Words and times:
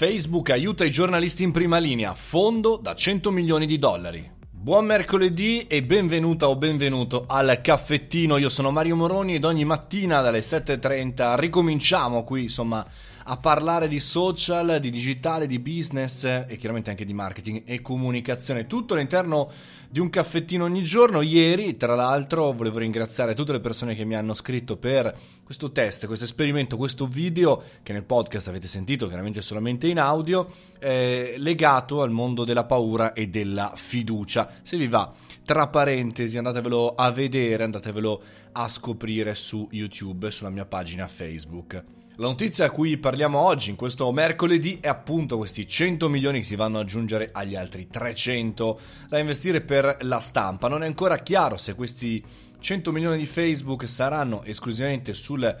Facebook 0.00 0.48
aiuta 0.48 0.86
i 0.86 0.90
giornalisti 0.90 1.42
in 1.42 1.50
prima 1.50 1.76
linea, 1.76 2.14
fondo 2.14 2.78
da 2.80 2.94
100 2.94 3.30
milioni 3.30 3.66
di 3.66 3.76
dollari. 3.76 4.32
Buon 4.50 4.86
mercoledì 4.86 5.66
e 5.68 5.82
benvenuta 5.82 6.48
o 6.48 6.56
benvenuto 6.56 7.26
al 7.28 7.60
caffettino. 7.62 8.38
Io 8.38 8.48
sono 8.48 8.70
Mario 8.70 8.96
Moroni 8.96 9.34
ed 9.34 9.44
ogni 9.44 9.66
mattina 9.66 10.22
dalle 10.22 10.38
7.30 10.38 11.38
ricominciamo 11.38 12.24
qui, 12.24 12.44
insomma, 12.44 12.82
a 13.24 13.36
parlare 13.36 13.88
di 13.88 13.98
social, 13.98 14.78
di 14.80 14.90
digitale, 14.90 15.46
di 15.46 15.58
business 15.58 16.24
e 16.24 16.56
chiaramente 16.56 16.90
anche 16.90 17.04
di 17.04 17.12
marketing 17.12 17.62
e 17.64 17.80
comunicazione. 17.80 18.66
Tutto 18.66 18.94
all'interno 18.94 19.50
di 19.90 19.98
un 19.98 20.08
caffettino 20.08 20.64
ogni 20.64 20.84
giorno. 20.84 21.20
Ieri, 21.20 21.76
tra 21.76 21.94
l'altro, 21.94 22.52
volevo 22.52 22.78
ringraziare 22.78 23.34
tutte 23.34 23.52
le 23.52 23.60
persone 23.60 23.94
che 23.96 24.04
mi 24.04 24.14
hanno 24.14 24.34
scritto 24.34 24.76
per 24.76 25.14
questo 25.42 25.72
test, 25.72 26.06
questo 26.06 26.24
esperimento, 26.24 26.76
questo 26.76 27.06
video 27.06 27.62
che 27.82 27.92
nel 27.92 28.04
podcast 28.04 28.48
avete 28.48 28.68
sentito, 28.68 29.08
chiaramente 29.08 29.42
solamente 29.42 29.88
in 29.88 29.98
audio, 29.98 30.48
eh, 30.78 31.34
legato 31.38 32.02
al 32.02 32.10
mondo 32.10 32.44
della 32.44 32.64
paura 32.64 33.12
e 33.12 33.26
della 33.28 33.72
fiducia. 33.74 34.48
Se 34.62 34.76
vi 34.76 34.86
va, 34.86 35.12
tra 35.44 35.66
parentesi, 35.66 36.38
andatevelo 36.38 36.94
a 36.94 37.10
vedere, 37.10 37.64
andatevelo 37.64 38.22
a 38.52 38.68
scoprire 38.68 39.34
su 39.34 39.66
YouTube, 39.72 40.30
sulla 40.30 40.50
mia 40.50 40.66
pagina 40.66 41.08
Facebook. 41.08 41.99
La 42.20 42.26
notizia 42.26 42.66
a 42.66 42.70
cui 42.70 42.98
parliamo 42.98 43.38
oggi, 43.38 43.70
in 43.70 43.76
questo 43.76 44.12
mercoledì, 44.12 44.76
è 44.78 44.88
appunto 44.88 45.38
questi 45.38 45.66
100 45.66 46.10
milioni 46.10 46.40
che 46.40 46.44
si 46.44 46.54
vanno 46.54 46.78
ad 46.78 46.84
aggiungere 46.84 47.30
agli 47.32 47.56
altri 47.56 47.88
300 47.88 48.80
da 49.08 49.18
investire 49.18 49.62
per 49.62 49.96
la 50.02 50.18
stampa. 50.18 50.68
Non 50.68 50.82
è 50.82 50.86
ancora 50.86 51.16
chiaro 51.20 51.56
se 51.56 51.74
questi 51.74 52.22
100 52.58 52.92
milioni 52.92 53.16
di 53.16 53.24
Facebook 53.24 53.88
saranno 53.88 54.42
esclusivamente 54.42 55.14
sul 55.14 55.56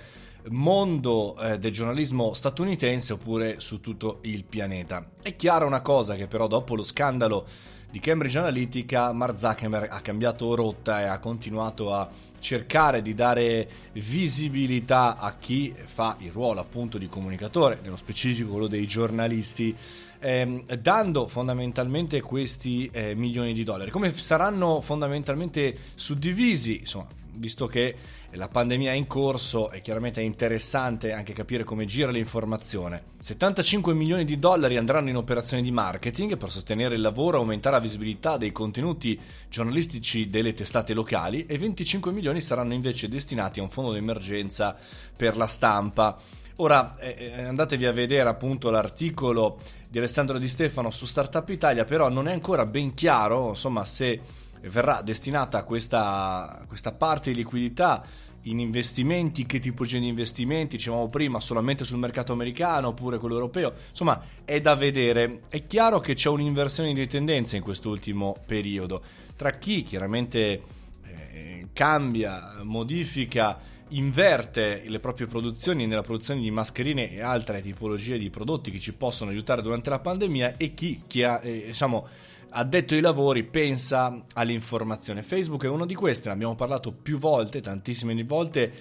mondo 0.48 1.36
eh, 1.38 1.58
del 1.58 1.72
giornalismo 1.72 2.32
statunitense 2.32 3.12
oppure 3.12 3.60
su 3.60 3.80
tutto 3.80 4.18
il 4.22 4.44
pianeta. 4.44 5.10
È 5.22 5.36
chiara 5.36 5.64
una 5.64 5.80
cosa 5.80 6.14
che 6.16 6.26
però 6.26 6.46
dopo 6.46 6.74
lo 6.74 6.82
scandalo 6.82 7.46
di 7.90 7.98
Cambridge 7.98 8.38
Analytica, 8.38 9.12
Mark 9.12 9.38
Zuckerberg 9.38 9.90
ha 9.90 10.00
cambiato 10.00 10.54
rotta 10.54 11.00
e 11.00 11.04
ha 11.04 11.18
continuato 11.18 11.92
a 11.92 12.08
cercare 12.38 13.02
di 13.02 13.14
dare 13.14 13.68
visibilità 13.94 15.18
a 15.18 15.36
chi 15.36 15.74
fa 15.76 16.16
il 16.20 16.30
ruolo 16.30 16.60
appunto 16.60 16.98
di 16.98 17.08
comunicatore, 17.08 17.80
nello 17.82 17.96
specifico 17.96 18.52
quello 18.52 18.68
dei 18.68 18.86
giornalisti. 18.86 19.76
Ehm, 20.22 20.66
dando 20.76 21.26
fondamentalmente 21.26 22.20
questi 22.20 22.90
eh, 22.92 23.14
milioni 23.14 23.54
di 23.54 23.64
dollari. 23.64 23.90
Come 23.90 24.12
saranno 24.14 24.82
fondamentalmente 24.82 25.74
suddivisi? 25.94 26.80
Insomma, 26.80 27.08
visto 27.36 27.66
che 27.66 27.94
la 28.32 28.48
pandemia 28.48 28.92
è 28.92 28.94
in 28.94 29.06
corso 29.06 29.70
e 29.70 29.80
chiaramente 29.80 30.20
è 30.20 30.24
interessante 30.24 31.12
anche 31.12 31.32
capire 31.32 31.64
come 31.64 31.84
gira 31.84 32.10
l'informazione. 32.10 33.02
75 33.18 33.92
milioni 33.94 34.24
di 34.24 34.38
dollari 34.38 34.76
andranno 34.76 35.08
in 35.08 35.16
operazioni 35.16 35.62
di 35.62 35.70
marketing 35.70 36.36
per 36.36 36.50
sostenere 36.50 36.94
il 36.94 37.00
lavoro 37.00 37.38
e 37.38 37.40
aumentare 37.40 37.76
la 37.76 37.82
visibilità 37.82 38.36
dei 38.36 38.52
contenuti 38.52 39.18
giornalistici 39.48 40.30
delle 40.30 40.54
testate 40.54 40.94
locali 40.94 41.46
e 41.46 41.58
25 41.58 42.12
milioni 42.12 42.40
saranno 42.40 42.74
invece 42.74 43.08
destinati 43.08 43.60
a 43.60 43.62
un 43.62 43.70
fondo 43.70 43.92
d'emergenza 43.92 44.76
per 45.16 45.36
la 45.36 45.46
stampa. 45.46 46.16
Ora 46.56 46.96
eh, 46.98 47.16
eh 47.18 47.42
andatevi 47.44 47.86
a 47.86 47.92
vedere 47.92 48.28
appunto 48.28 48.70
l'articolo 48.70 49.58
di 49.88 49.98
Alessandro 49.98 50.38
Di 50.38 50.46
Stefano 50.46 50.90
su 50.90 51.06
Startup 51.06 51.48
Italia, 51.48 51.84
però 51.84 52.08
non 52.08 52.28
è 52.28 52.32
ancora 52.32 52.66
ben 52.66 52.94
chiaro 52.94 53.48
insomma 53.48 53.84
se 53.84 54.20
verrà 54.62 55.02
destinata 55.02 55.62
questa, 55.64 56.64
questa 56.68 56.92
parte 56.92 57.30
di 57.30 57.36
liquidità 57.36 58.04
in 58.44 58.58
investimenti, 58.58 59.44
che 59.44 59.58
tipologia 59.58 59.98
di 59.98 60.08
investimenti, 60.08 60.76
dicevamo 60.76 61.08
prima, 61.08 61.40
solamente 61.40 61.84
sul 61.84 61.98
mercato 61.98 62.32
americano 62.32 62.88
oppure 62.88 63.18
quello 63.18 63.34
europeo, 63.34 63.72
insomma 63.90 64.22
è 64.44 64.60
da 64.60 64.74
vedere. 64.74 65.40
È 65.48 65.66
chiaro 65.66 66.00
che 66.00 66.14
c'è 66.14 66.28
un'inversione 66.28 66.94
di 66.94 67.06
tendenza 67.06 67.56
in 67.56 67.62
quest'ultimo 67.62 68.36
periodo, 68.46 69.02
tra 69.36 69.50
chi 69.52 69.82
chiaramente 69.82 70.62
eh, 71.04 71.68
cambia, 71.72 72.60
modifica, 72.62 73.58
inverte 73.90 74.84
le 74.86 75.00
proprie 75.00 75.26
produzioni 75.26 75.86
nella 75.86 76.02
produzione 76.02 76.40
di 76.40 76.50
mascherine 76.50 77.10
e 77.10 77.22
altre 77.22 77.60
tipologie 77.60 78.18
di 78.18 78.30
prodotti 78.30 78.70
che 78.70 78.78
ci 78.78 78.94
possono 78.94 79.30
aiutare 79.30 79.62
durante 79.62 79.90
la 79.90 79.98
pandemia 79.98 80.56
e 80.56 80.74
chi, 80.74 81.02
chi 81.06 81.24
ha, 81.24 81.40
eh, 81.42 81.64
diciamo, 81.66 82.06
addetto 82.50 82.94
ai 82.94 83.00
lavori 83.00 83.44
pensa 83.44 84.22
all'informazione. 84.34 85.22
Facebook 85.22 85.64
è 85.64 85.68
uno 85.68 85.86
di 85.86 85.94
questi, 85.94 86.28
ne 86.28 86.34
abbiamo 86.34 86.54
parlato 86.54 86.92
più 86.92 87.18
volte, 87.18 87.60
tantissime 87.60 88.14
volte, 88.24 88.72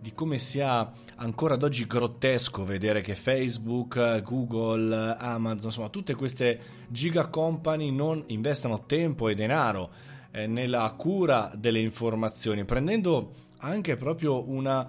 di 0.00 0.12
come 0.12 0.38
sia 0.38 0.90
ancora 1.16 1.54
ad 1.54 1.62
oggi 1.62 1.86
grottesco 1.86 2.64
vedere 2.64 3.02
che 3.02 3.14
Facebook, 3.14 4.22
Google, 4.22 5.16
Amazon, 5.18 5.66
insomma 5.66 5.88
tutte 5.90 6.14
queste 6.14 6.58
giga 6.88 7.26
company 7.26 7.90
non 7.90 8.24
investano 8.28 8.86
tempo 8.86 9.28
e 9.28 9.34
denaro 9.34 9.90
eh, 10.30 10.46
nella 10.46 10.92
cura 10.96 11.50
delle 11.54 11.80
informazioni, 11.80 12.64
prendendo 12.64 13.32
anche 13.58 13.96
proprio 13.96 14.48
una 14.48 14.88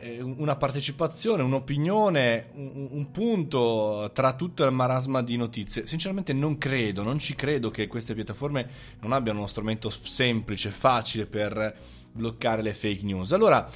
eh, 0.00 0.20
una 0.20 0.56
partecipazione, 0.56 1.42
un'opinione, 1.42 2.50
un, 2.54 2.88
un, 2.90 3.10
punto 3.10 4.10
tra 4.12 4.34
tutto 4.34 4.64
il 4.64 4.72
marasma 4.72 5.22
di 5.22 5.36
notizie. 5.36 5.86
Sinceramente 5.86 6.32
non 6.32 6.58
credo, 6.58 7.02
non 7.02 7.18
ci 7.18 7.34
credo 7.34 7.70
che 7.70 7.86
queste 7.86 8.14
piattaforme 8.14 8.68
non 9.00 9.12
abbiano 9.12 9.38
uno 9.38 9.48
strumento 9.48 9.88
semplice, 9.88 10.70
facile 10.70 11.26
per 11.26 11.74
bloccare 12.12 12.62
le 12.62 12.74
fake 12.74 13.04
news. 13.04 13.32
Allora, 13.32 13.68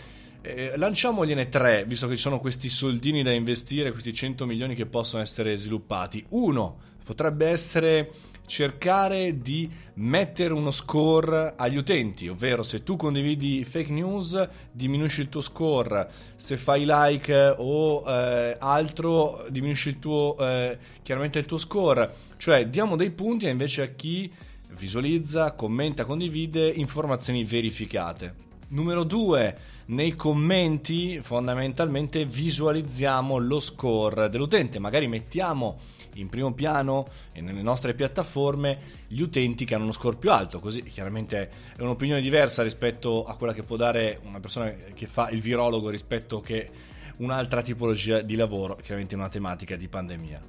eh, 0.43 0.77
lanciamogliene 0.77 1.49
tre, 1.49 1.85
visto 1.87 2.07
che 2.09 2.17
ci 2.17 2.23
sono 2.23 2.41
questi 2.41 2.69
soldini 2.69 3.23
da 3.23 3.33
investire, 3.33 3.91
questi 3.91 4.13
100 4.13 4.45
milioni 4.45 4.75
che 4.75 4.87
possono 4.87 5.23
essere 5.23 5.57
sviluppati. 5.57 6.25
Uno 6.31 6.91
potrebbe 7.05 7.49
essere 7.49 8.11
cercare 8.47 9.41
di 9.41 9.71
mettere 9.95 10.53
uno 10.53 10.71
score 10.71 11.55
agli 11.57 11.77
utenti, 11.77 12.29
ovvero 12.29 12.63
se 12.63 12.83
tu 12.83 12.97
condividi 12.97 13.65
fake 13.65 13.91
news 13.91 14.49
diminuisci 14.71 15.23
il 15.23 15.29
tuo 15.29 15.41
score, 15.41 16.09
se 16.37 16.57
fai 16.57 16.85
like 16.87 17.55
o 17.57 18.05
eh, 18.07 18.57
altro 18.59 19.47
diminuisci 19.49 19.89
il 19.91 19.99
tuo, 19.99 20.37
eh, 20.39 20.77
chiaramente 21.03 21.39
il 21.39 21.47
tuo 21.47 21.59
score, 21.59 22.13
cioè 22.37 22.67
diamo 22.67 22.97
dei 22.97 23.11
punti 23.11 23.49
invece 23.49 23.83
a 23.83 23.87
chi 23.87 24.31
visualizza, 24.77 25.53
commenta, 25.53 26.05
condivide 26.05 26.69
informazioni 26.69 27.45
verificate. 27.45 28.52
Numero 28.73 29.05
2, 29.05 29.57
nei 29.87 30.13
commenti 30.15 31.21
fondamentalmente 31.21 32.25
visualizziamo 32.25 33.37
lo 33.37 33.61
score 33.61 34.31
dell'utente, 34.31 34.79
magari 34.79 35.07
mettiamo 35.09 35.79
in 36.15 36.31
primo 36.31 36.55
piano 36.55 37.07
e 37.35 37.43
nelle 37.43 37.61
nostre 37.61 37.93
piattaforme 37.93 38.79
gli 39.09 39.21
utenti 39.21 39.67
che 39.67 39.75
hanno 39.75 39.85
uno 39.85 39.93
score 39.93 40.17
più 40.17 40.33
alto, 40.33 40.59
così 40.59 40.85
chiaramente 40.85 41.51
è 41.77 41.83
un'opinione 41.83 42.23
diversa 42.23 42.63
rispetto 42.63 43.25
a 43.27 43.37
quella 43.37 43.53
che 43.53 43.63
può 43.63 43.77
dare 43.77 44.19
una 44.25 44.41
persona 44.41 44.73
che 44.95 45.07
fa 45.07 45.29
il 45.29 45.43
virologo 45.43 45.91
rispetto 45.91 46.41
che 46.41 46.71
un'altra 47.19 47.61
tipologia 47.61 48.23
di 48.23 48.37
lavoro, 48.37 48.77
chiaramente 48.77 49.15
una 49.15 49.29
tematica 49.29 49.77
di 49.77 49.89
pandemia. 49.89 50.41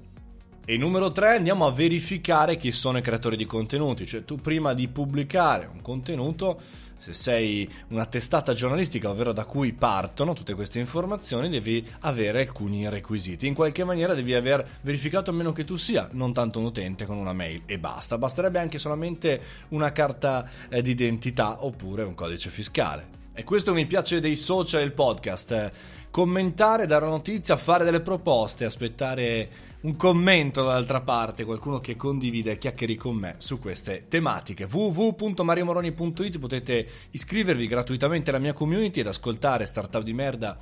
E 0.66 0.78
numero 0.78 1.12
3 1.12 1.36
andiamo 1.36 1.66
a 1.66 1.74
verificare 1.74 2.56
chi 2.56 2.72
sono 2.72 2.98
i 2.98 3.02
creatori 3.02 3.36
di 3.36 3.46
contenuti, 3.46 4.06
cioè 4.06 4.24
tu 4.24 4.38
prima 4.38 4.74
di 4.74 4.88
pubblicare 4.88 5.70
un 5.70 5.82
contenuto 5.82 6.58
se 7.04 7.12
sei 7.12 7.70
una 7.90 8.06
testata 8.06 8.54
giornalistica, 8.54 9.10
ovvero 9.10 9.34
da 9.34 9.44
cui 9.44 9.74
partono 9.74 10.32
tutte 10.32 10.54
queste 10.54 10.80
informazioni, 10.80 11.50
devi 11.50 11.86
avere 12.02 12.40
alcuni 12.40 12.88
requisiti. 12.88 13.46
In 13.46 13.54
qualche 13.54 13.84
maniera 13.84 14.14
devi 14.14 14.34
aver 14.34 14.66
verificato 14.80 15.30
a 15.30 15.34
meno 15.34 15.52
che 15.52 15.66
tu 15.66 15.76
sia 15.76 16.08
non 16.14 16.32
tanto 16.32 16.60
un 16.60 16.66
utente 16.66 17.06
con 17.06 17.18
una 17.18 17.34
mail 17.34 17.64
e 17.66 17.78
basta. 17.78 18.18
Basterebbe 18.18 18.60
anche 18.60 18.78
solamente 18.78 19.42
una 19.70 19.92
carta 19.92 20.50
eh, 20.70 20.82
d'identità 20.82 21.66
oppure 21.66 22.04
un 22.04 22.16
codice 22.16 22.50
fiscale. 22.50 23.22
E 23.34 23.44
questo 23.44 23.74
mi 23.74 23.86
piace 23.86 24.22
dei 24.22 24.38
social 24.38 24.80
e 24.80 24.86
il 24.86 24.94
podcast. 24.94 25.72
Commentare, 26.14 26.86
dare 26.86 27.06
una 27.06 27.16
notizia, 27.16 27.58
fare 27.58 27.84
delle 27.84 28.00
proposte, 28.00 28.66
aspettare 28.66 29.50
un 29.82 29.96
commento 29.96 30.62
dall'altra 30.62 31.02
parte, 31.02 31.44
qualcuno 31.44 31.80
che 31.80 31.96
condivide 31.96 32.52
e 32.52 32.58
chiacchieri 32.60 32.96
con 32.96 33.16
me 33.16 33.34
su 33.40 33.58
queste 33.58 34.06
tematiche. 34.10 34.68
www.mariomoroni.it 34.70 36.38
potete 36.38 36.88
iscrivervi 37.10 37.66
gratuitamente 37.66 38.30
alla 38.30 38.38
mia 38.38 38.54
community 38.54 39.00
ed 39.00 39.08
ascoltare 39.08 39.66
Startup 39.66 40.04
di 40.04 40.14
merda 40.14 40.56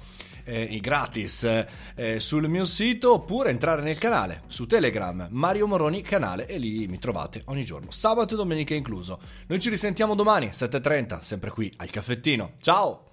eh, 0.46 0.80
gratis 0.80 1.66
eh, 1.96 2.22
sul 2.22 2.48
mio 2.48 2.64
sito 2.64 3.12
oppure 3.12 3.50
entrare 3.50 3.82
nel 3.82 3.98
canale 3.98 4.44
su 4.48 4.66
Telegram 4.66 5.28
Mario 5.32 5.68
Moroni 5.68 6.02
canale 6.02 6.48
e 6.48 6.58
lì 6.60 6.88
mi 6.88 6.98
trovate 6.98 7.42
ogni 7.48 7.66
giorno, 7.66 7.92
sabato 7.92 8.36
e 8.36 8.38
domenica 8.38 8.74
incluso. 8.74 9.20
Noi 9.48 9.60
ci 9.60 9.68
risentiamo 9.68 10.16
domani 10.16 10.46
7.30, 10.46 11.20
sempre 11.20 11.50
qui 11.50 11.70
al 11.76 11.90
caffettino. 11.90 12.52
Ciao! 12.58 13.11